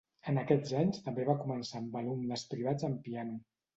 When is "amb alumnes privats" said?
1.83-2.89